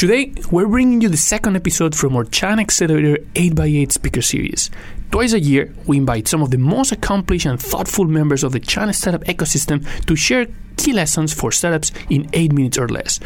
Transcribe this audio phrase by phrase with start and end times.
[0.00, 4.70] Today, we're bringing you the second episode from our China Accelerator 8x8 speaker series.
[5.10, 8.60] Twice a year, we invite some of the most accomplished and thoughtful members of the
[8.60, 13.20] China startup ecosystem to share key lessons for startups in 8 minutes or less.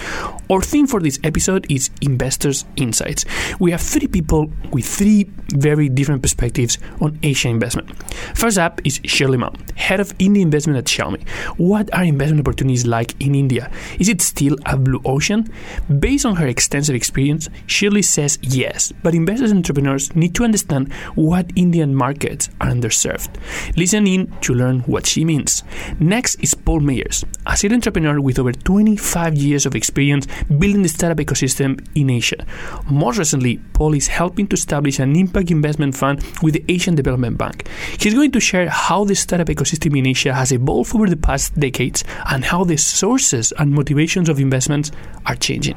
[0.51, 3.25] Our theme for this episode is Investors Insights.
[3.61, 7.97] We have three people with three very different perspectives on Asian investment.
[8.35, 11.29] First up is Shirley Ma, head of India investment at Xiaomi.
[11.57, 13.71] What are investment opportunities like in India?
[14.01, 15.49] Is it still a blue ocean?
[16.01, 20.93] Based on her extensive experience, Shirley says yes, but investors and entrepreneurs need to understand
[21.15, 23.31] what Indian markets are underserved.
[23.77, 25.65] Listen in to learn what she means.
[25.99, 30.89] Next is Paul Meyers, a serial entrepreneur with over 25 years of experience building the
[30.89, 32.47] startup ecosystem in Asia.
[32.89, 37.37] Most recently, Paul is helping to establish an impact investment fund with the Asian Development
[37.37, 37.67] Bank.
[37.99, 41.59] He's going to share how the startup ecosystem in Asia has evolved over the past
[41.59, 44.93] decades and how the sources and motivations of investments
[45.27, 45.77] are changing.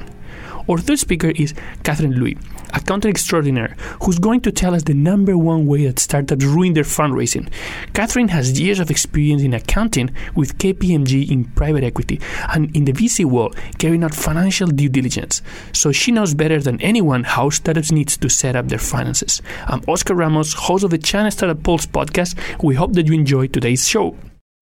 [0.70, 1.54] Our third speaker is
[1.84, 2.38] Catherine Louis,
[2.74, 6.84] accountant extraordinaire, who's going to tell us the number one way that startups ruin their
[6.84, 7.50] fundraising.
[7.94, 12.20] Catherine has years of experience in accounting with KPMG in private equity
[12.54, 15.42] and in the VC world carrying out financial due diligence.
[15.72, 19.42] So she knows better than anyone how startups need to set up their finances.
[19.68, 22.36] I'm Oscar Ramos, host of the China Startup Pulse podcast.
[22.62, 24.18] We hope that you enjoy today's show.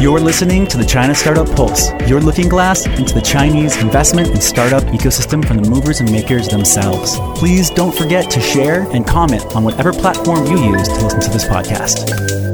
[0.00, 4.42] You're listening to the China Startup Pulse, your looking glass into the Chinese investment and
[4.42, 7.18] startup ecosystem from the movers and makers themselves.
[7.38, 11.30] Please don't forget to share and comment on whatever platform you use to listen to
[11.30, 12.53] this podcast.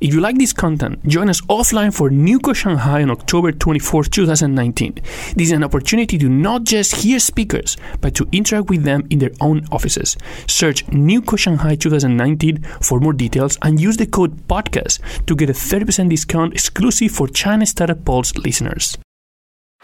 [0.00, 4.96] If you like this content, join us offline for Newco Shanghai on October 24, 2019.
[5.36, 9.20] This is an opportunity to not just hear speakers, but to interact with them in
[9.20, 10.16] their own offices.
[10.48, 15.54] Search Newco Shanghai 2019 for more details and use the code PODCAST to get a
[15.54, 18.98] 30% discount exclusive for China Startup Pulse listeners.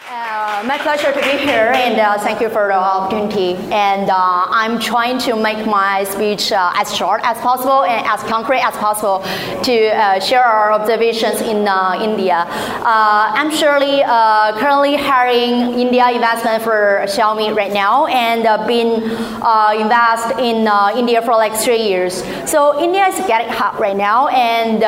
[0.09, 3.55] Uh, my pleasure to be here, and uh, thank you for the opportunity.
[3.71, 8.23] And uh, I'm trying to make my speech uh, as short as possible and as
[8.23, 9.23] concrete as possible
[9.63, 12.47] to uh, share our observations in uh, India.
[12.49, 14.03] I'm Shirley
[14.59, 19.03] currently hiring India investment for Xiaomi right now, and been
[19.43, 20.67] uh, invest in
[20.99, 22.25] India for like three years.
[22.51, 24.81] So India is getting hot right now, and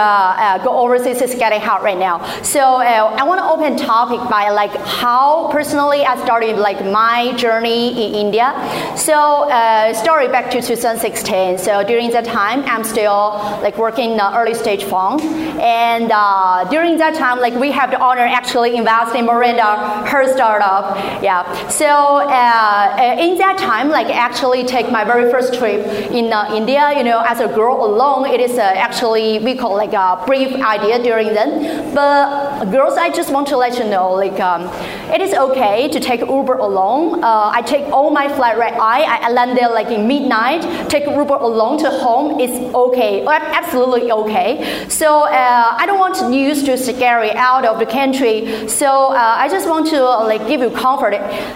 [0.65, 2.25] go overseas is getting hot right now.
[2.43, 4.73] So I want to open topic by like
[5.03, 8.49] how personally I started like my journey in India.
[8.97, 11.59] So uh, story back to 2016.
[11.59, 13.35] So during that time, I'm still
[13.67, 15.21] like working in the early stage fund,
[15.61, 19.71] and uh, during that time, like we have the honor actually invest in Miranda,
[20.07, 20.85] her startup.
[21.21, 21.43] Yeah.
[21.67, 26.55] So uh, uh, in that time, like actually take my very first trip in uh,
[26.55, 26.97] India.
[26.97, 30.55] You know, as a girl alone, it is uh, actually we call like a brief
[30.63, 31.93] idea during then.
[31.93, 34.71] But girls, I just want to let you know, like um,
[35.13, 37.23] it is okay to take Uber alone.
[37.23, 39.03] Uh, I take all my flight red eye.
[39.03, 40.63] I, land there like in midnight.
[40.89, 42.41] Take Uber alone to home.
[42.41, 44.87] It's okay, absolutely okay.
[44.89, 48.69] So uh, I don't want news to scare you out of the country.
[48.69, 51.13] So uh, I just want to uh, like give you comfort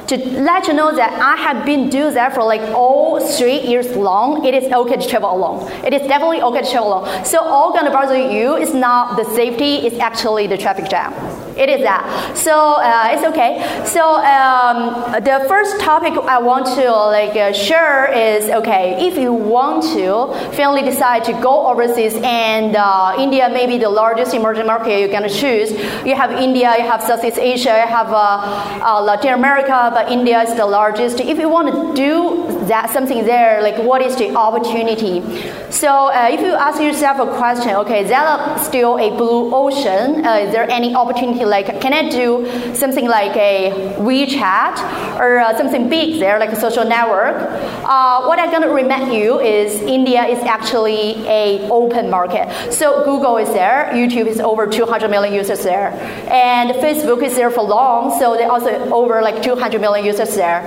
[0.09, 3.89] to let you know that I have been do that for like all three years
[3.97, 4.45] long.
[4.45, 5.71] It is okay to travel alone.
[5.85, 7.25] It is definitely okay to travel alone.
[7.25, 9.87] So all gonna bother you is not the safety.
[9.87, 11.13] It's actually the traffic jam.
[11.57, 12.37] It is that.
[12.37, 13.65] So uh, it's okay.
[13.87, 19.07] So um, the first topic I want to like uh, share is okay.
[19.07, 23.89] If you want to finally decide to go overseas and uh, India may be the
[23.89, 25.71] largest emerging market you're gonna choose.
[26.05, 30.43] You have India, you have Southeast Asia, you have uh, uh, Latin America, but India
[30.43, 31.21] is the largest.
[31.21, 35.21] If you want to do that something there, like what is the opportunity?
[35.71, 40.25] So uh, if you ask yourself a question, okay, is that still a blue ocean?
[40.25, 41.45] Uh, is there any opportunity?
[41.45, 46.61] Like, can I do something like a WeChat or uh, something big there, like a
[46.61, 47.37] social network?
[47.85, 52.73] Uh, what I'm gonna remind you is India is actually a open market.
[52.73, 55.91] So Google is there, YouTube is over 200 million users there,
[56.31, 60.63] and Facebook is there for long, so they also over like 200 million users there.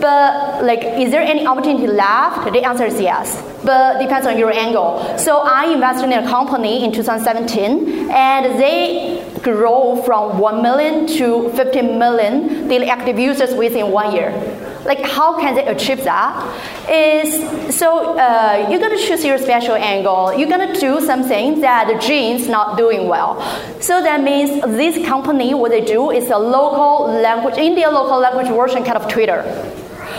[0.00, 2.52] But like, is there any opportunity left?
[2.52, 5.18] The answer is yes, but depends on your angle.
[5.18, 11.50] So I invested in a company in 2017, and they grow from 1 million to
[11.50, 14.30] 15 million daily active users within one year.
[14.88, 16.32] like how can they achieve that?
[16.88, 20.34] Is so uh, you're gonna choose your special angle.
[20.36, 23.40] You're gonna do something that the gene's not doing well.
[23.80, 28.48] So that means this company, what they do is a local language, India local language
[28.48, 29.44] version kind of Twitter.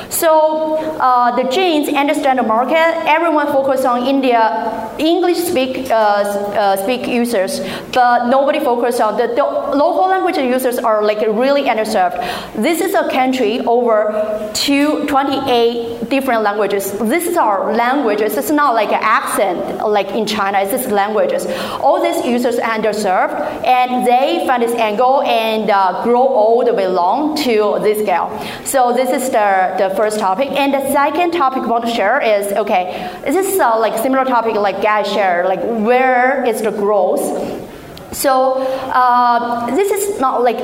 [0.09, 2.75] So uh, the genes understand the market.
[3.07, 7.61] Everyone focus on India English speak uh, uh, speak users,
[7.93, 12.17] but nobody focus on the, the, local language users are like really underserved.
[12.55, 16.91] This is a country over two, 28 different languages.
[16.99, 18.35] This is our languages.
[18.35, 20.59] It's not like an accent like in China.
[20.59, 21.45] It's just languages.
[21.79, 26.39] All these users are underserved, and they find this angle and uh, grow
[26.73, 28.27] way along to this scale.
[28.65, 30.49] So this is the, the first topic.
[30.51, 32.83] And the second topic I want to share is okay,
[33.25, 37.23] this is uh, like similar topic like guys share, like where is the growth?
[38.13, 38.33] So
[39.01, 40.59] uh, this is not like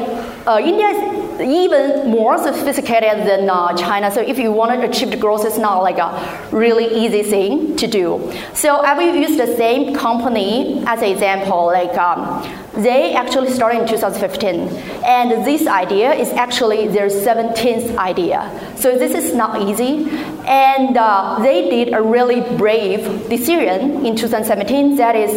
[0.48, 1.00] uh, India is
[1.42, 4.10] even more sophisticated than uh, China.
[4.10, 6.10] So if you want to achieve the growth, it's not like a
[6.52, 8.08] really easy thing to do.
[8.54, 11.66] So I will use the same company as an example.
[11.66, 12.20] Like um,
[12.78, 14.68] they actually started in 2015,
[15.06, 18.52] and this idea is actually their 17th idea.
[18.76, 20.10] So this is not easy,
[20.46, 24.98] and uh, they did a really brave decision in 2017.
[24.98, 25.32] That is,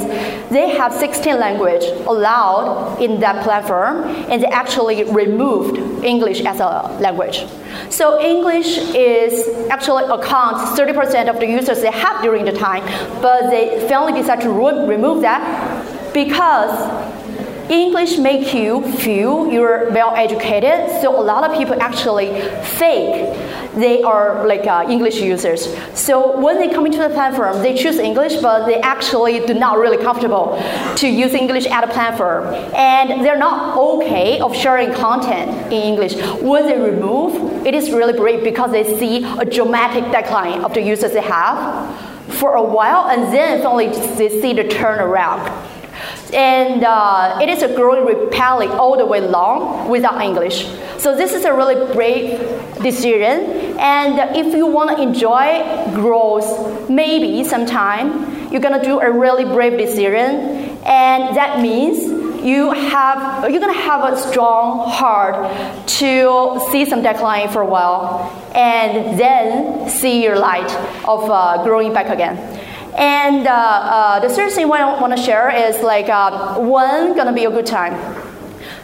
[0.50, 6.96] they have 16 language allowed in that platform, and they actually removed English as a
[7.00, 7.46] language.
[7.90, 12.84] So English is actually accounts 30% of the users they have during the time,
[13.22, 15.42] but they finally decided to re- remove that
[16.12, 17.17] because
[17.70, 21.02] English make you feel you're well educated.
[21.02, 22.40] So a lot of people actually
[22.78, 23.36] fake
[23.74, 25.68] they are like uh, English users.
[25.94, 29.78] So when they come into the platform, they choose English, but they actually do not
[29.78, 30.60] really comfortable
[30.96, 36.16] to use English at a platform, and they're not okay of sharing content in English.
[36.40, 40.82] When they remove, it is really great because they see a dramatic decline of the
[40.82, 41.94] users they have
[42.34, 45.77] for a while, and then finally they see the turnaround
[46.32, 50.66] and uh, it is a growing repelling all the way long without English.
[50.98, 52.38] So this is a really brave
[52.82, 53.76] decision.
[53.78, 55.64] And if you want to enjoy
[55.94, 62.02] growth, maybe sometime you're gonna do a really brave decision, and that means
[62.42, 68.30] you have you're gonna have a strong heart to see some decline for a while,
[68.54, 70.70] and then see your light
[71.06, 72.57] of uh, growing back again.
[72.98, 77.32] And uh, uh, the third thing I want to share is like uh, when gonna
[77.32, 77.94] be a good time.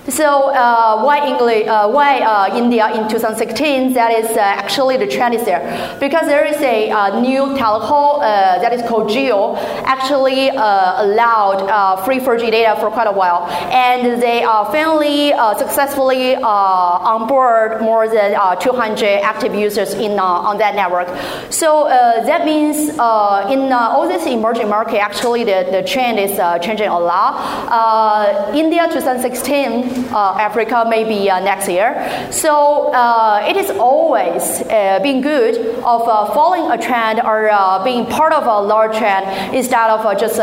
[0.08, 1.66] So uh, why English?
[1.66, 3.94] Uh, why uh, India in 2016?
[3.94, 8.18] That is uh, actually the trend is there because there is a uh, new telco
[8.18, 9.56] uh, that is called Jio
[9.86, 17.26] actually allowed free 4G data for quite a while, and they are finally successfully on
[17.26, 21.08] board more than 200 active users in on that network.
[21.50, 26.98] So that means in all this emerging market, actually the, the trend is changing a
[26.98, 28.54] lot.
[28.54, 31.88] India 2016 uh, Africa maybe uh, next year.
[32.30, 37.82] So uh, it is always uh, being good of uh, following a trend or uh,
[37.84, 40.38] being part of a large trend instead of just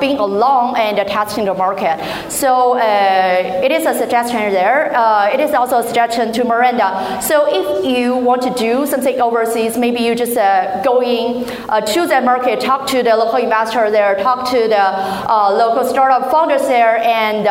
[0.00, 1.96] being alone and testing the market.
[2.30, 4.92] So it is a suggestion there.
[5.32, 7.20] it is also a suggestion to Miranda.
[7.22, 10.36] So if you want to do something overseas, maybe you just
[10.84, 14.84] go in to that market, talk to the local investor there, talk to the
[15.62, 17.46] local startup founders there, and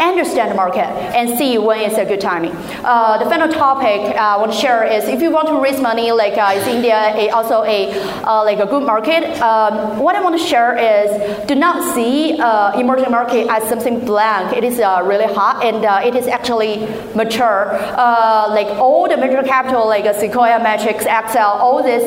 [0.00, 2.52] understand the market market and see when is a good timing.
[2.84, 5.80] Uh, the final topic uh, I want to share is if you want to raise
[5.80, 7.90] money, like uh, is India a, also a
[8.24, 9.24] uh, like a good market?
[9.40, 12.38] Um, what I want to share is do not see
[12.80, 14.56] emerging market as something blank.
[14.56, 17.72] It is really hot and it is actually mature.
[18.58, 22.02] like all the venture capital, like Sequoia, Matrix, Accel, all this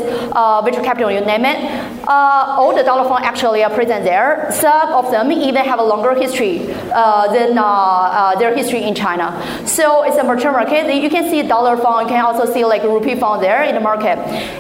[0.63, 1.60] venture capital, you name it,
[2.08, 4.50] all the dollar fund actually are present there.
[4.51, 6.60] Some of them even have a longer history
[7.36, 7.56] than
[8.40, 9.27] their history in China.
[9.65, 10.94] So it's a mature market.
[10.94, 12.08] You can see dollar fund.
[12.08, 14.18] You can also see like rupee fund there in the market.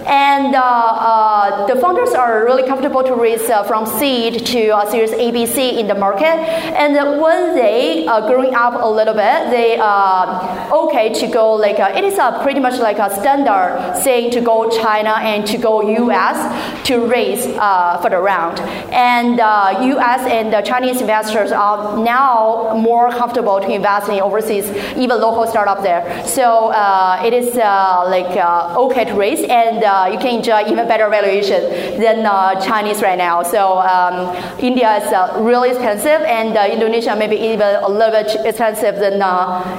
[0.07, 4.89] And uh, uh, the founders are really comfortable to raise uh, from seed to uh,
[4.89, 6.37] Series ABC in the market.
[6.81, 11.79] And when they are growing up a little bit, they are okay to go like
[11.79, 15.81] it is a pretty much like a standard saying to go China and to go
[15.81, 18.59] US to raise for the round.
[18.91, 24.69] And US and the Chinese investors are now more comfortable to invest invest in overseas,
[24.97, 26.25] even local startup there.
[26.25, 30.63] So uh, it is uh, like uh, okay to raise, and uh, you can enjoy
[30.71, 33.43] even better valuation than uh, Chinese right now.
[33.43, 38.95] So um, India is uh, really expensive, and Indonesia maybe even a little bit expensive
[38.95, 39.21] than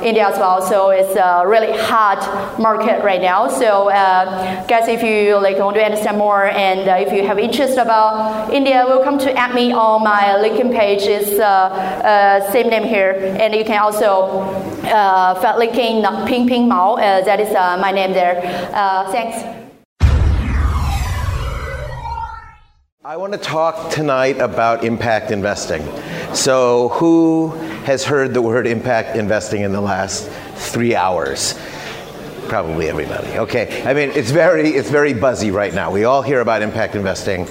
[0.02, 0.62] India as well.
[0.62, 3.48] So it's a really hot market right now.
[3.48, 3.88] So
[4.68, 8.84] guys, if you like want to understand more, and if you have interest about India,
[8.86, 11.02] welcome to add me on my LinkedIn page.
[11.02, 11.36] It's
[12.52, 16.94] same name here, and you can also uh, linking Ping Ping Mao.
[16.94, 18.40] Uh, that is uh, my name there.
[18.72, 19.62] Uh, thanks.
[23.04, 25.82] I want to talk tonight about impact investing.
[26.34, 27.48] So, who
[27.84, 31.58] has heard the word impact investing in the last three hours?
[32.48, 33.38] Probably everybody.
[33.38, 33.82] Okay.
[33.84, 35.90] I mean, it's very, it's very buzzy right now.
[35.90, 37.48] We all hear about impact investing.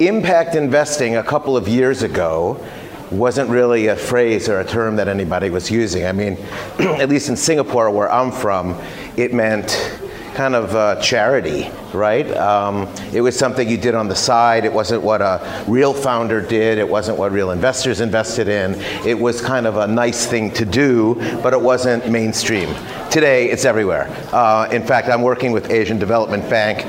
[0.00, 2.64] Impact investing a couple of years ago
[3.14, 6.04] wasn't really a phrase or a term that anybody was using.
[6.06, 6.36] I mean,
[6.78, 8.80] at least in Singapore, where I'm from,
[9.16, 10.00] it meant
[10.34, 12.28] kind of uh, charity, right?
[12.36, 14.64] Um, it was something you did on the side.
[14.64, 16.78] It wasn't what a real founder did.
[16.78, 18.74] It wasn't what real investors invested in.
[19.06, 22.74] It was kind of a nice thing to do, but it wasn't mainstream.
[23.10, 24.08] Today, it's everywhere.
[24.32, 26.80] Uh, in fact, I'm working with Asian Development Bank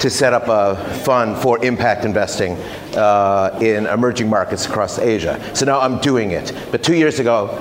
[0.00, 2.56] to set up a fund for impact investing
[2.96, 5.40] uh, in emerging markets across Asia.
[5.54, 6.52] So now I'm doing it.
[6.70, 7.58] But two years ago,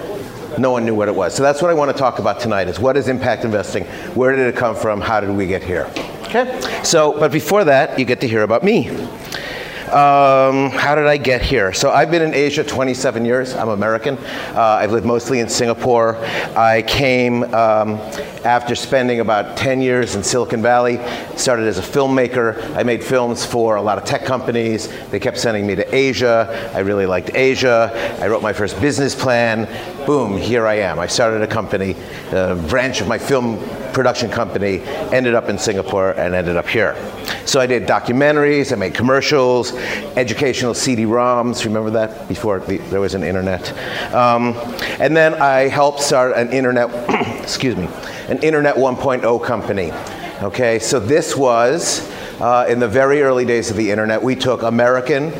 [0.58, 1.34] no one knew what it was.
[1.36, 3.86] So that's what I want to talk about tonight is what is impact investing?
[4.16, 5.02] Where did it come from?
[5.02, 5.90] How did we get here?
[6.24, 6.60] Okay?
[6.84, 8.90] So, but before that, you get to hear about me.
[9.92, 11.74] Um, how did I get here?
[11.74, 13.54] So I've been in Asia 27 years.
[13.54, 14.18] I'm American.
[14.56, 16.16] Uh, I've lived mostly in Singapore.
[16.56, 17.96] I came um,
[18.46, 20.98] after spending about 10 years in Silicon Valley.
[21.36, 22.74] Started as a filmmaker.
[22.74, 24.88] I made films for a lot of tech companies.
[25.10, 26.72] They kept sending me to Asia.
[26.74, 27.92] I really liked Asia.
[28.22, 29.66] I wrote my first business plan.
[30.06, 31.00] Boom, here I am.
[31.00, 31.98] I started a company,
[32.32, 33.60] a branch of my film
[33.92, 34.80] production company,
[35.12, 36.96] ended up in Singapore and ended up here.
[37.46, 39.74] So I did documentaries, I made commercials,
[40.16, 41.66] educational CD-ROMs.
[41.66, 43.72] Remember that before the, there was an internet.
[44.14, 44.54] Um,
[45.00, 46.90] and then I helped start an internet,
[47.42, 47.88] excuse me,
[48.28, 49.92] an internet 1.0 company.
[50.42, 52.10] Okay, so this was
[52.42, 54.22] uh, in the very early days of the internet.
[54.22, 55.32] We took American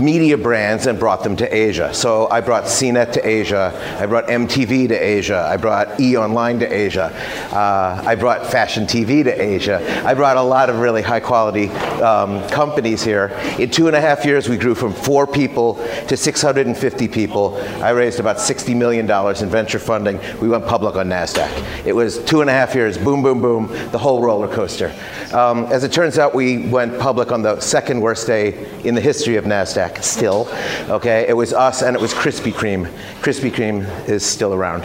[0.00, 1.92] media brands and brought them to Asia.
[1.92, 6.58] So I brought CNET to Asia, I brought MTV to Asia, I brought E Online
[6.60, 7.12] to Asia,
[7.52, 10.02] uh, I brought Fashion TV to Asia.
[10.04, 11.68] I brought a lot of really high quality
[12.00, 13.28] um, companies here.
[13.58, 15.74] In two and a half years, we grew from four people
[16.08, 17.56] to 650 people.
[17.82, 20.20] I raised about $60 million in venture funding.
[20.40, 21.86] We went public on NASDAQ.
[21.86, 24.94] It was two and a half years, boom, boom, boom, the whole roller coaster.
[25.32, 29.00] Um, as it turns out, we went public on the second worst day in the
[29.00, 30.48] history of NASDAQ still.
[30.88, 32.86] Okay, it was us and it was Krispy Kreme.
[33.20, 34.84] Krispy Kreme is still around.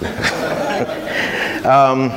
[1.66, 2.10] um,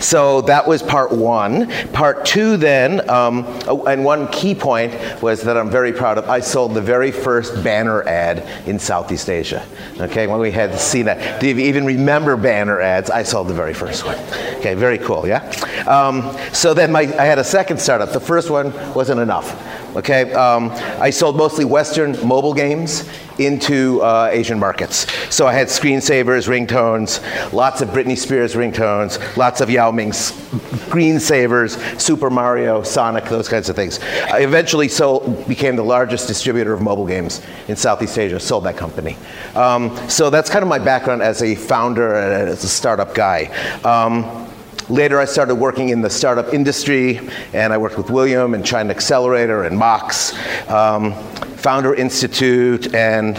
[0.00, 1.70] so that was part one.
[1.92, 6.28] Part two, then, um, oh, and one key point was that I'm very proud of.
[6.28, 9.66] I sold the very first banner ad in Southeast Asia.
[9.98, 11.40] Okay, when we had seen that.
[11.40, 13.10] Do you even remember banner ads?
[13.10, 14.18] I sold the very first one.
[14.58, 15.26] Okay, very cool.
[15.26, 15.42] Yeah.
[15.86, 18.12] Um, so then my, I had a second startup.
[18.12, 19.75] The first one wasn't enough.
[19.96, 25.10] Okay, um, I sold mostly Western mobile games into uh, Asian markets.
[25.34, 31.98] So I had screensavers, ringtones, lots of Britney Spears ringtones, lots of Yao Ming screensavers,
[31.98, 33.98] Super Mario, Sonic, those kinds of things.
[34.30, 38.76] I eventually sold, became the largest distributor of mobile games in Southeast Asia, sold that
[38.76, 39.16] company.
[39.54, 43.44] Um, so that's kind of my background as a founder and as a startup guy.
[43.82, 44.45] Um,
[44.88, 47.18] Later, I started working in the startup industry,
[47.52, 50.32] and I worked with William and China Accelerator and Mox,
[50.70, 51.12] um,
[51.56, 53.36] Founder Institute, and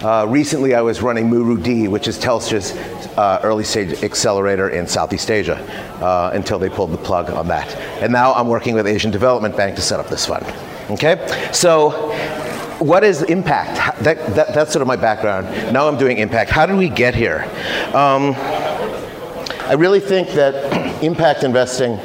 [0.00, 2.72] uh, recently I was running Muru-D, which is Telstra's
[3.18, 5.56] uh, early stage accelerator in Southeast Asia,
[6.02, 7.74] uh, until they pulled the plug on that.
[8.00, 10.46] And now I'm working with Asian Development Bank to set up this fund.
[10.90, 11.50] Okay?
[11.52, 11.90] So,
[12.78, 14.02] what is impact?
[14.02, 15.46] That, that, that's sort of my background.
[15.74, 16.50] Now I'm doing impact.
[16.50, 17.42] How did we get here?
[17.94, 18.34] Um,
[19.66, 20.54] I really think that
[21.02, 21.98] impact investing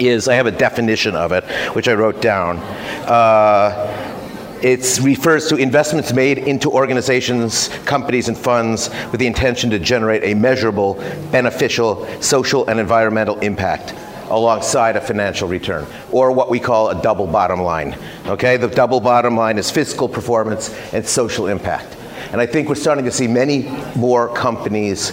[0.00, 1.44] is, I have a definition of it,
[1.76, 2.58] which I wrote down.
[3.06, 9.78] Uh, it refers to investments made into organizations, companies, and funds with the intention to
[9.78, 10.94] generate a measurable,
[11.30, 13.94] beneficial social and environmental impact
[14.30, 17.96] alongside a financial return, or what we call a double bottom line.
[18.26, 21.96] Okay, the double bottom line is fiscal performance and social impact.
[22.32, 25.12] And I think we're starting to see many more companies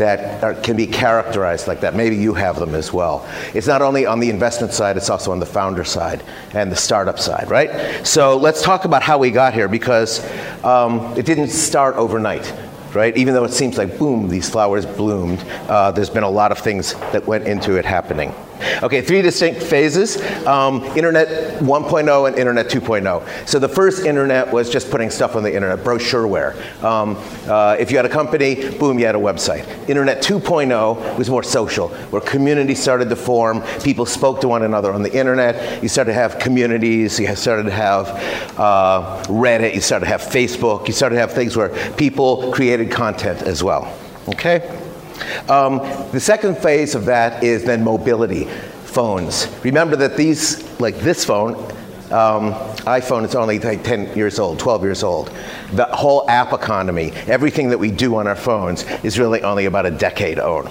[0.00, 1.94] that are, can be characterized like that.
[1.94, 3.26] Maybe you have them as well.
[3.54, 6.76] It's not only on the investment side, it's also on the founder side and the
[6.76, 8.04] startup side, right?
[8.06, 10.20] So let's talk about how we got here because
[10.64, 12.52] um, it didn't start overnight.
[12.94, 13.16] right?
[13.16, 16.58] Even though it seems like boom, these flowers bloomed, uh, there's been a lot of
[16.58, 18.34] things that went into it happening.
[18.82, 23.48] Okay, three distinct phases um, Internet 1.0 and Internet 2.0.
[23.48, 26.82] So the first Internet was just putting stuff on the Internet, brochureware.
[26.82, 29.66] Um, uh, if you had a company, boom, you had a website.
[29.88, 34.92] Internet 2.0 was more social, where communities started to form, people spoke to one another
[34.92, 38.08] on the Internet, you started to have communities, you started to have
[38.58, 42.90] uh, Reddit, you started to have Facebook, you started to have things where people created
[42.90, 43.94] content as well.
[44.28, 44.60] Okay?
[45.48, 45.78] Um,
[46.12, 48.48] the second phase of that is then mobility
[48.90, 49.48] phones.
[49.62, 51.54] Remember that these, like this phone,
[52.10, 52.54] um,
[52.86, 55.32] iPhone is only like 10 years old, 12 years old.
[55.72, 59.86] The whole app economy, everything that we do on our phones, is really only about
[59.86, 60.70] a decade old.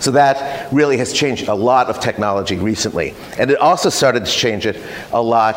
[0.00, 3.14] So that really has changed a lot of technology recently.
[3.38, 5.56] And it also started to change it a lot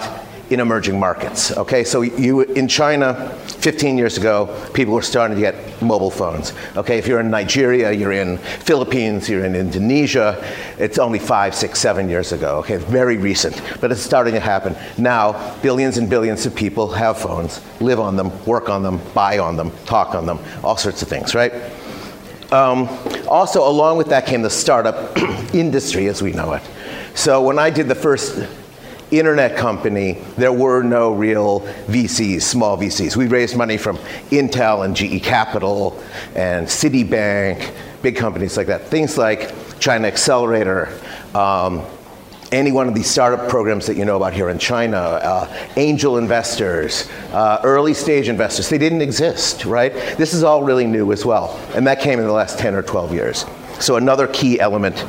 [0.49, 1.55] in emerging markets.
[1.57, 6.53] Okay, so you in China 15 years ago, people were starting to get mobile phones.
[6.75, 10.43] Okay, if you're in Nigeria, you're in Philippines, you're in Indonesia,
[10.77, 12.57] it's only five, six, seven years ago.
[12.57, 14.75] Okay, very recent, but it's starting to happen.
[14.97, 19.39] Now, billions and billions of people have phones, live on them, work on them, buy
[19.39, 21.53] on them, talk on them, all sorts of things, right?
[22.51, 22.87] Um,
[23.27, 25.17] also, along with that came the startup
[25.55, 26.61] industry as we know it.
[27.15, 28.47] So when I did the first
[29.11, 33.15] internet company, there were no real VCs, small VCs.
[33.15, 33.97] We raised money from
[34.29, 36.01] Intel and GE Capital
[36.35, 38.87] and Citibank, big companies like that.
[38.87, 40.89] Things like China Accelerator,
[41.35, 41.85] um,
[42.51, 46.17] any one of these startup programs that you know about here in China, uh, angel
[46.17, 49.91] investors, uh, early stage investors, they didn't exist, right?
[50.17, 51.59] This is all really new as well.
[51.73, 53.45] And that came in the last 10 or 12 years.
[53.79, 55.03] So, another key element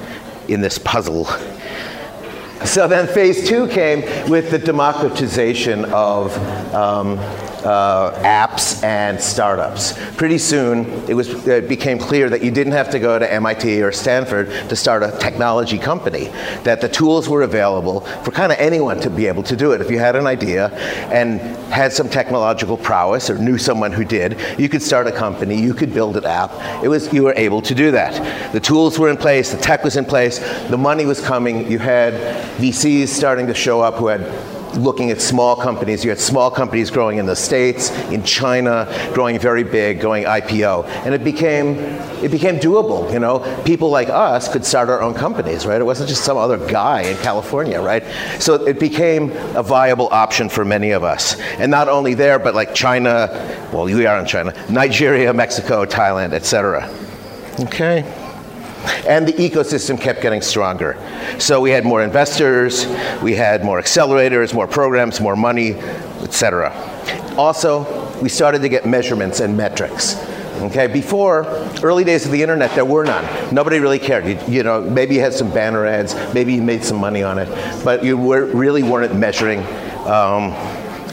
[0.49, 1.29] in this puzzle
[2.64, 6.37] so then phase two came with the democratization of
[6.75, 7.18] um,
[7.64, 9.94] uh, apps and startups.
[10.16, 13.83] Pretty soon, it, was, it became clear that you didn't have to go to MIT
[13.83, 16.26] or Stanford to start a technology company,
[16.64, 19.80] that the tools were available for kind of anyone to be able to do it.
[19.80, 20.71] If you had an idea
[21.11, 21.40] and
[21.73, 25.75] had some technological prowess or knew someone who did, you could start a company, you
[25.75, 26.52] could build an app.
[26.85, 28.52] It was, you were able to do that.
[28.52, 31.78] The tools were in place, the tech was in place, the money was coming, you
[31.78, 32.14] had
[32.59, 34.21] VCs starting to show up who had
[34.76, 36.04] looking at small companies.
[36.04, 40.87] You had small companies growing in the States, in China, growing very big, going IPO.
[41.04, 41.76] And it became,
[42.23, 43.40] it became doable, you know.
[43.64, 45.80] People like us could start our own companies, right?
[45.80, 48.04] It wasn't just some other guy in California, right?
[48.41, 51.39] So it became a viable option for many of us.
[51.58, 53.28] And not only there, but like China,
[53.73, 56.89] well, we are in China, Nigeria, Mexico, Thailand, etc.
[57.60, 58.24] Okay?
[59.06, 60.97] And the ecosystem kept getting stronger.
[61.38, 62.86] So we had more investors,
[63.23, 65.75] we had more accelerators, more programs, more money,
[66.23, 66.73] etc.
[67.36, 70.16] Also, we started to get measurements and metrics.
[70.64, 71.44] Okay, before
[71.82, 73.54] early days of the internet, there were none.
[73.54, 74.25] Nobody really cared.
[74.25, 77.38] You, you, know, maybe you had some banner ads, maybe you made some money on
[77.38, 77.49] it,
[77.84, 79.60] but you were, really weren't measuring
[80.06, 80.52] um,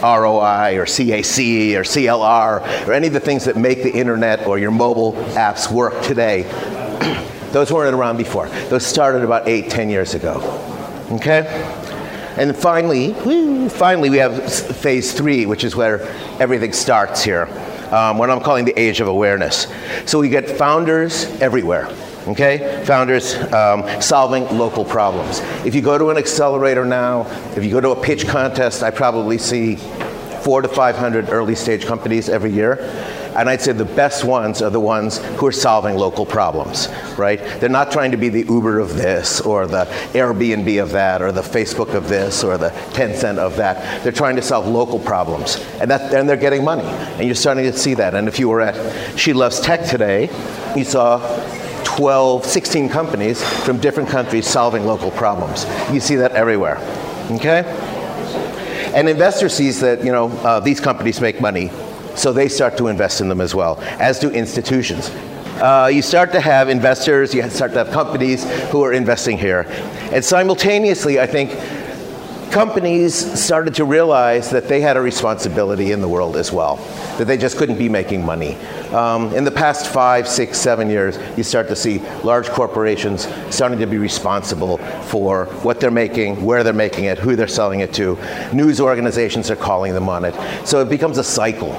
[0.01, 4.57] ROI or CAC or CLR or any of the things that make the internet or
[4.57, 6.43] your mobile apps work today.
[7.51, 8.47] Those weren't around before.
[8.69, 10.39] Those started about eight, ten years ago.
[11.11, 11.45] Okay?
[12.37, 13.13] And finally,
[13.69, 16.01] finally, we have phase three, which is where
[16.39, 17.47] everything starts here,
[17.91, 19.67] um, what I'm calling the age of awareness.
[20.05, 21.93] So we get founders everywhere.
[22.27, 25.39] Okay, founders um, solving local problems.
[25.65, 28.91] If you go to an accelerator now, if you go to a pitch contest, I
[28.91, 29.77] probably see
[30.43, 32.75] four to 500 early stage companies every year.
[33.35, 37.39] And I'd say the best ones are the ones who are solving local problems, right?
[37.59, 41.31] They're not trying to be the Uber of this or the Airbnb of that or
[41.31, 44.03] the Facebook of this or the Tencent of that.
[44.03, 45.57] They're trying to solve local problems.
[45.79, 46.83] And, that, and they're getting money.
[46.83, 48.15] And you're starting to see that.
[48.15, 50.29] And if you were at She Loves Tech today,
[50.75, 51.19] you saw
[51.83, 55.65] 12, 16 companies from different countries solving local problems.
[55.91, 56.77] You see that everywhere.
[57.31, 57.63] Okay?
[58.93, 61.69] And investor sees that you know uh, these companies make money,
[62.15, 65.09] so they start to invest in them as well, as do institutions.
[65.61, 69.67] Uh, you start to have investors, you start to have companies who are investing here.
[70.11, 71.51] And simultaneously, I think
[72.51, 76.77] companies started to realize that they had a responsibility in the world as well,
[77.17, 78.55] that they just couldn't be making money.
[78.91, 83.79] Um, in the past five, six, seven years, you start to see large corporations starting
[83.79, 87.93] to be responsible for what they're making, where they're making it, who they're selling it
[87.93, 88.17] to.
[88.51, 90.35] News organizations are calling them on it.
[90.67, 91.73] So it becomes a cycle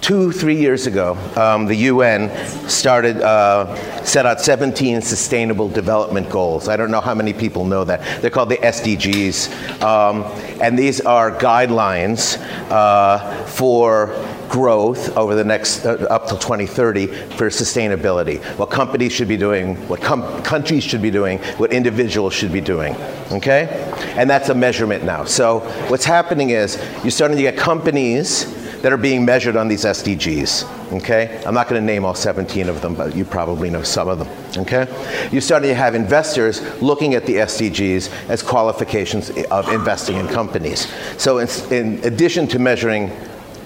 [0.00, 2.30] two, three years ago, um, the UN
[2.68, 6.68] started, uh, set out 17 sustainable development goals.
[6.68, 8.22] I don't know how many people know that.
[8.22, 9.82] They're called the SDGs.
[9.82, 10.22] Um,
[10.60, 12.38] and these are guidelines
[12.70, 14.08] uh, for
[14.48, 18.42] growth over the next uh, up till 2030 for sustainability.
[18.58, 22.60] What companies should be doing, what com- countries should be doing, what individuals should be
[22.60, 22.94] doing.
[23.32, 23.68] Okay?
[24.16, 25.24] And that's a measurement now.
[25.24, 28.44] So what's happening is you're starting to get companies
[28.82, 30.92] that are being measured on these SDGs.
[30.92, 31.42] Okay?
[31.46, 34.18] I'm not going to name all 17 of them, but you probably know some of
[34.18, 34.28] them.
[34.62, 34.86] Okay?
[35.32, 40.92] You're starting to have investors looking at the SDGs as qualifications of investing in companies.
[41.18, 43.10] So, in, in addition to measuring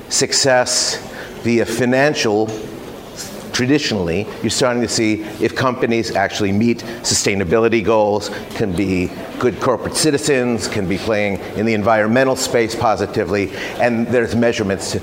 [0.08, 0.96] success
[1.42, 2.46] via financial
[3.52, 9.94] traditionally, you're starting to see if companies actually meet sustainability goals, can be good corporate
[9.94, 15.00] citizens, can be playing in the environmental space positively, and there's measurements to,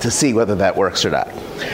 [0.00, 1.28] to see whether that works or not.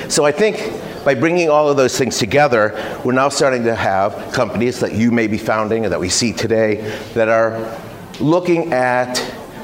[0.08, 0.72] So I think
[1.04, 5.10] by bringing all of those things together, we're now starting to have companies that you
[5.10, 6.76] may be founding or that we see today
[7.14, 7.78] that are
[8.20, 9.16] looking at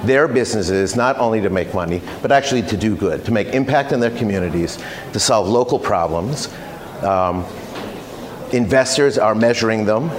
[0.07, 3.93] their businesses not only to make money, but actually to do good, to make impact
[3.93, 4.79] in their communities,
[5.13, 6.49] to solve local problems.
[7.03, 7.45] Um,
[8.53, 10.11] investors are measuring them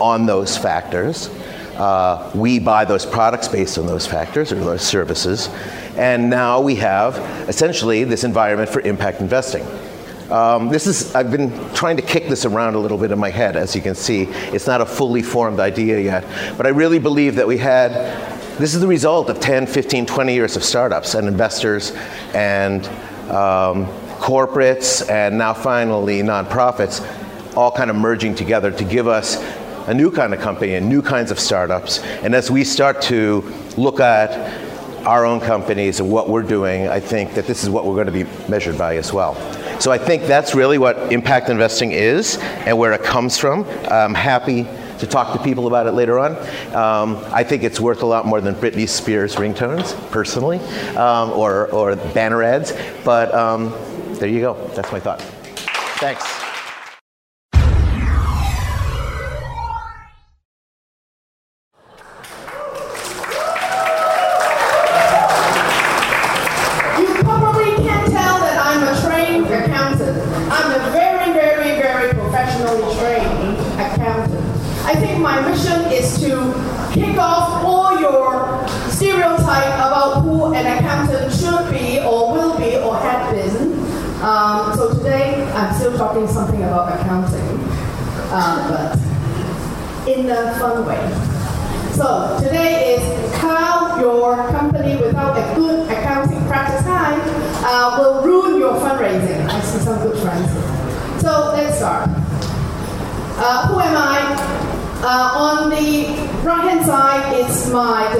[0.00, 1.28] on those factors.
[1.76, 5.48] Uh, we buy those products based on those factors or those services.
[5.96, 7.16] And now we have
[7.48, 9.66] essentially this environment for impact investing.
[10.30, 13.30] Um, this is, I've been trying to kick this around a little bit in my
[13.30, 14.22] head, as you can see.
[14.52, 16.24] It's not a fully formed idea yet.
[16.56, 20.34] But I really believe that we had this is the result of 10, 15, 20
[20.34, 21.92] years of startups and investors
[22.32, 22.86] and
[23.30, 23.86] um,
[24.18, 27.06] corporates and now finally nonprofits
[27.54, 29.36] all kind of merging together to give us
[29.88, 32.00] a new kind of company and new kinds of startups.
[32.22, 33.42] And as we start to
[33.76, 34.52] look at
[35.06, 38.06] our own companies and what we're doing, I think that this is what we're going
[38.06, 39.34] to be measured by as well.
[39.80, 43.64] So I think that's really what impact investing is and where it comes from.
[43.90, 44.66] I'm happy
[44.98, 46.36] to talk to people about it later on.
[46.74, 50.58] Um, I think it's worth a lot more than Britney Spears ringtones, personally,
[50.96, 52.72] um, or, or banner ads.
[53.04, 53.74] But um,
[54.14, 54.54] there you go.
[54.74, 55.20] That's my thought.
[55.98, 56.45] Thanks.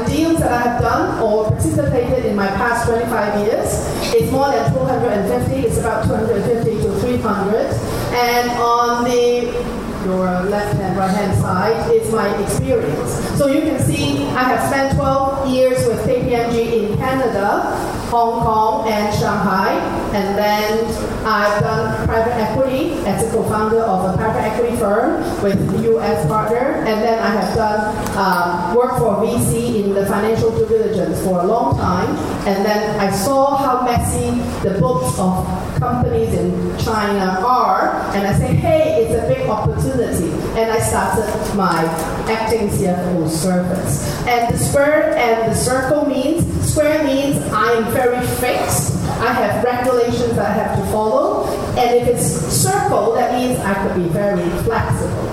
[0.06, 3.68] Deals that I have done or participated in my past 25 years.
[4.14, 5.54] is more than 250.
[5.66, 7.66] It's about 250 to 300.
[8.14, 13.10] And on the your left hand, right hand side is my experience.
[13.36, 17.74] So you can see I have spent 12 years with KPMG in Canada,
[18.10, 19.72] Hong Kong, and Shanghai.
[20.14, 25.58] And then I've done private equity as a co-founder of a private equity firm with
[25.84, 26.84] US partner.
[26.86, 27.80] And then I have done
[28.16, 32.08] um, work for VC in the financial due diligence for a long time.
[32.46, 34.30] And then I saw how messy
[34.62, 35.44] the books of
[35.80, 40.30] companies in China are, and I say, hey, it's a big opportunity.
[40.58, 41.84] And I started my
[42.30, 44.06] acting CFO service.
[44.26, 46.45] And the square and the circle means,
[46.76, 49.02] square means I am very fixed.
[49.16, 51.48] I have regulations I have to follow.
[51.78, 55.24] And if it's circle, that means I could be very flexible.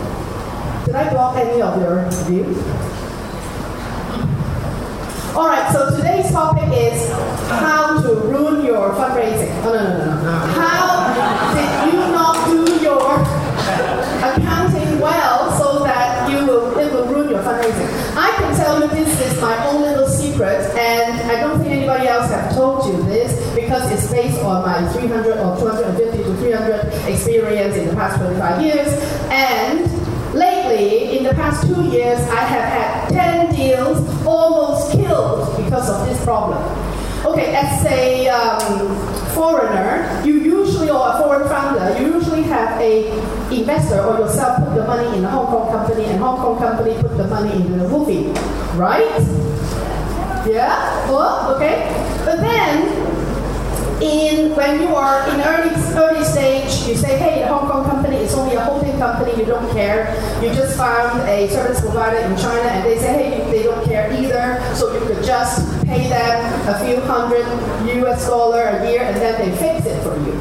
[0.85, 2.57] Did I block any of your views?
[5.35, 7.11] All right, so today's topic is
[7.49, 9.51] how to ruin your fundraising.
[9.65, 10.37] Oh, no, no, no, no.
[10.55, 11.11] How
[11.59, 13.19] did you not do your
[14.31, 17.91] accounting well so that you will, it will ruin your fundraising?
[18.15, 20.02] I can tell you this is my own little
[22.63, 27.89] told you this because it's based on my 300 or 250 to 300 experience in
[27.89, 28.87] the past 25 years.
[29.27, 29.83] And
[30.33, 36.07] lately, in the past two years, I have had 10 deals almost killed because of
[36.07, 36.63] this problem.
[37.25, 38.95] Okay, as a um,
[39.35, 43.11] foreigner, you usually, or a foreign founder, you usually have a
[43.51, 46.95] investor or yourself put the money in a Hong Kong company, and Hong Kong company
[47.01, 49.19] put the money into the WFOE, right?
[50.47, 51.09] Yeah.
[51.09, 52.02] Well, okay.
[52.33, 57.69] But then in when you are in early early stage, you say, hey, the Hong
[57.69, 60.09] Kong company is only a holding company, you don't care.
[60.41, 64.11] You just found a service provider in China and they say, hey, they don't care
[64.11, 67.45] either, so you could just pay them a few hundred
[68.01, 70.33] US dollar a year and then they fix it for you.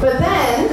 [0.00, 0.68] But then,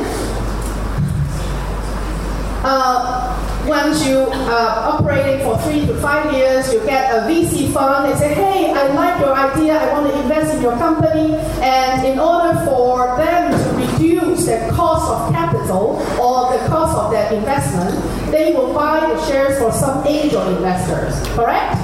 [2.63, 3.31] uh,
[3.67, 8.12] once you uh, operating for three to five years, you get a VC fund.
[8.12, 9.78] They say, hey, I like your idea.
[9.78, 11.36] I want to invest in your company.
[11.62, 17.12] And in order for them to reduce the cost of capital or the cost of
[17.12, 17.93] their investment,
[18.32, 21.15] they will buy the shares for some angel investors.
[21.36, 21.78] Correct?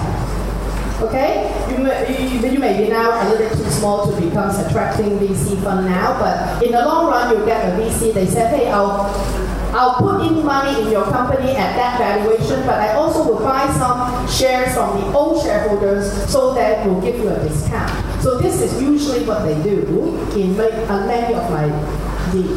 [0.99, 5.19] Okay, you may, you, you may be now a little too small to become attracting
[5.19, 8.11] VC fund now, but in the long run, you get a VC.
[8.15, 12.79] They say, hey, I'll I'll put in money in your company at that valuation, but
[12.79, 17.29] I also will buy some shares from the old shareholders so that will give you
[17.29, 18.21] a discount.
[18.21, 21.67] So this is usually what they do in uh, many of my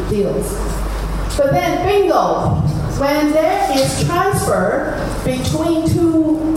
[0.08, 0.52] deals.
[1.36, 2.60] But then bingo,
[2.98, 6.49] when there is transfer between two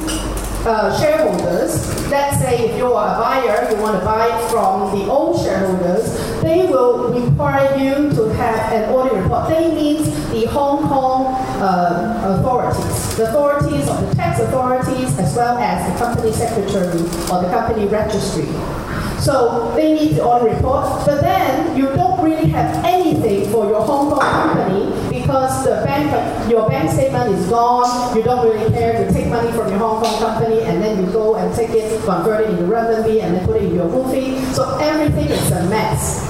[0.65, 5.43] uh, shareholders, let's say if you're a buyer, you want to buy from the old
[5.43, 9.49] shareholders, they will require you to have an audit report.
[9.49, 15.57] They mean the Hong Kong uh, authorities, the authorities of the tax authorities, as well
[15.57, 16.99] as the company secretary
[17.31, 18.47] or the company registry.
[19.23, 23.79] So they need the audit report, but then you don't really have anything for your
[23.81, 26.11] Hong Kong company because the bank,
[26.51, 28.17] your bank statement is gone.
[28.17, 28.99] You don't really care.
[28.99, 32.03] You take money from your Hong Kong company and then you go and take it,
[32.03, 34.43] convert it into renminbi, and then put it in your WFOE.
[34.53, 36.29] So everything is a mess.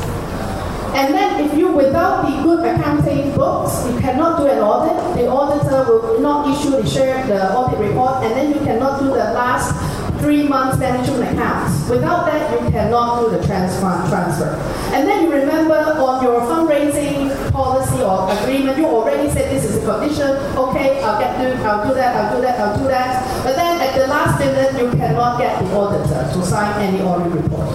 [0.94, 5.18] And then if you, without the good accounting books, you cannot do an audit.
[5.18, 9.08] The auditor will not issue the share, the audit report, and then you cannot do
[9.08, 9.74] the last
[10.22, 11.73] three months management accounts.
[11.90, 14.60] Without that, you cannot do the transfer.
[14.94, 19.84] And then you remember on your fundraising policy or agreement, you already said this is
[19.84, 20.32] a condition.
[20.56, 23.44] Okay, I'll get to, I'll do that, I'll do that, I'll do that.
[23.44, 27.34] But then at the last minute, you cannot get the auditor to sign any audit
[27.34, 27.70] report.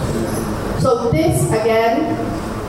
[0.81, 2.17] So this again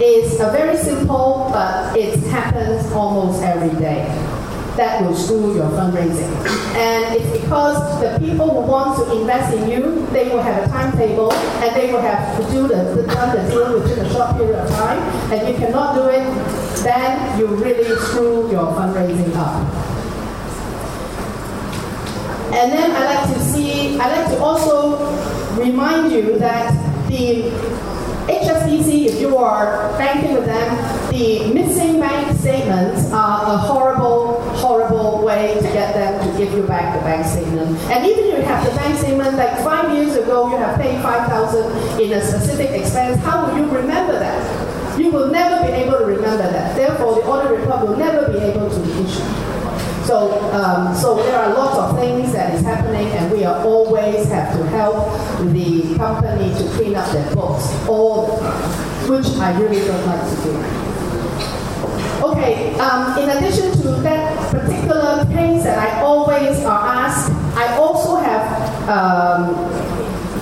[0.02, 4.39] is a very simple, but it happens almost every day
[4.80, 6.32] that will screw your fundraising.
[6.76, 10.68] And it's because the people who want to invest in you, they will have a
[10.72, 14.38] timetable and they will have to do the, the, done the deal within a short
[14.38, 15.00] period of time,
[15.32, 16.24] and if you cannot do it,
[16.84, 19.90] then you really screw your fundraising up.
[22.54, 24.98] And then I like to see, I like to also
[25.60, 26.72] remind you that
[27.10, 27.52] the
[28.30, 35.24] HSBC, if you are banking with them, the missing bank statements are a horrible, horrible
[35.24, 37.78] way to get them to give you back the bank statement.
[37.90, 41.02] And even if you have the bank statement, like five years ago, you have paid
[41.02, 45.00] 5000 in a specific expense, how will you remember that?
[45.00, 46.76] You will never be able to remember that.
[46.76, 49.50] Therefore, the audit report will never be able to be issued.
[50.06, 54.28] So, um, so there are lots of things that is happening, and we are always
[54.30, 55.06] have to help
[55.54, 60.28] the company to clean up their books, all the time, which I really don't like
[60.28, 60.79] to do.
[62.22, 68.18] Okay, um, in addition to that particular case that I always are asked, I also
[68.18, 69.56] have um,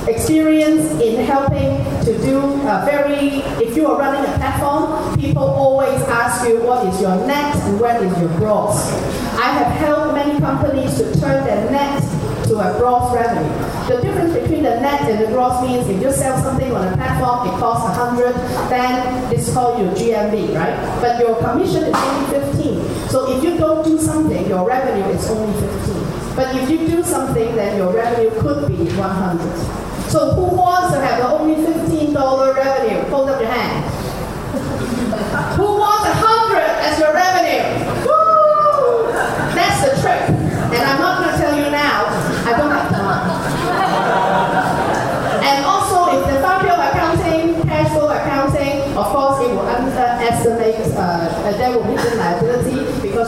[0.09, 6.01] experience in helping to do a very, if you are running a platform, people always
[6.03, 8.91] ask you what is your net and where is your gross.
[9.37, 12.01] I have helped many companies to turn their net
[12.47, 13.51] to a gross revenue.
[13.87, 16.95] The difference between the net and the gross means if you sell something on a
[16.95, 18.33] platform, it costs 100,
[18.69, 20.75] then this is called your GMV, right?
[21.01, 23.09] But your commission is only 15.
[23.09, 26.35] So if you don't do something, your revenue is only 15.
[26.35, 30.09] But if you do something, then your revenue could be 100.
[30.09, 33.09] So who wants to have only $15 revenue?
[33.09, 34.06] Hold up your hand.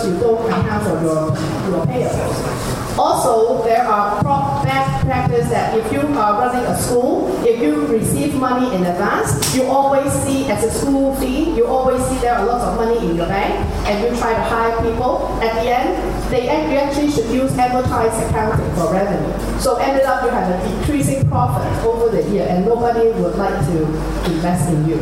[0.06, 1.36] Your,
[1.70, 2.98] your payables.
[2.98, 4.22] Also, there are
[4.64, 9.56] best practice that if you are running a school, if you receive money in advance,
[9.56, 12.98] you always see as a school fee, you always see there are lots of money
[13.10, 13.54] in your bank,
[13.88, 15.40] and you try to hire people.
[15.42, 19.60] At the end, they you actually should use amortized accounting for revenue.
[19.60, 23.66] So ended up you have a decreasing profit over the year, and nobody would like
[23.68, 23.86] to
[24.30, 25.00] invest in you.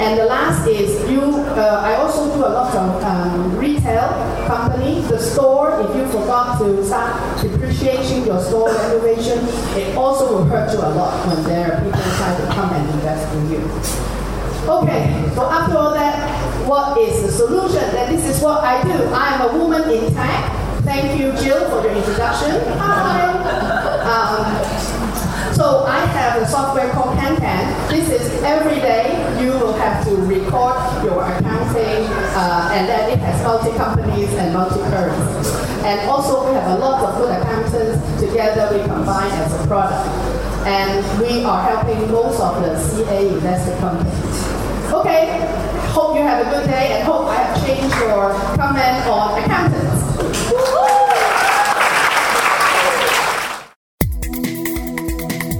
[0.00, 1.20] And the last is you.
[1.20, 4.08] Uh, I also do a lot of um, retail
[4.46, 5.00] company.
[5.02, 9.38] The store, if you forgot to start depreciating your store renovation,
[9.76, 12.88] it also will hurt you a lot when there are people trying to come and
[12.94, 13.58] invest in you.
[14.70, 17.80] Okay, so after all that, what is the solution?
[17.90, 19.02] That this is what I do.
[19.12, 20.52] I am a woman in tech.
[20.84, 22.54] Thank you, Jill, for your introduction.
[22.78, 23.34] Hi.
[24.06, 24.97] Um,
[25.58, 27.90] so I have a software called CanCan.
[27.90, 29.10] This is every day
[29.42, 32.06] you will have to record your accounting,
[32.38, 35.50] uh, and then it has multi-companies and multi-currencies.
[35.82, 40.06] And also we have a lot of good accountants together we combine as a product.
[40.62, 44.14] And we are helping most of the CA invested companies.
[44.94, 45.42] Okay,
[45.90, 49.77] hope you have a good day and hope I have changed your comment on accountants.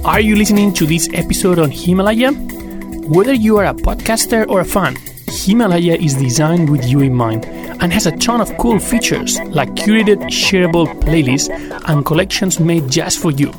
[0.09, 2.31] Are you listening to this episode on Himalaya?
[2.31, 7.45] Whether you are a podcaster or a fan, Himalaya is designed with you in mind
[7.45, 11.51] and has a ton of cool features like curated shareable playlists
[11.87, 13.53] and collections made just for you,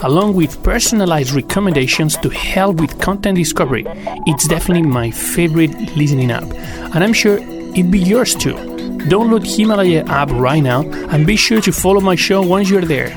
[0.00, 3.84] along with personalized recommendations to help with content discovery.
[4.26, 6.52] It's definitely my favorite listening app,
[6.96, 8.54] and I'm sure it'd be yours too.
[9.06, 13.16] Download Himalaya app right now and be sure to follow my show once you're there.